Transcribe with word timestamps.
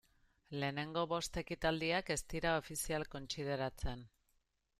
Lehenengo 0.61 1.03
bost 1.11 1.37
ekitaldiak 1.41 2.09
ez 2.15 2.19
dira 2.35 2.55
ofizial 2.63 3.07
kontsideratzen. 3.15 4.05